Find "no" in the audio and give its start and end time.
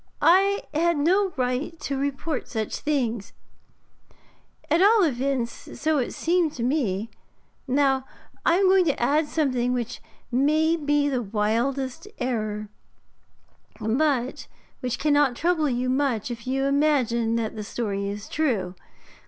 0.97-1.31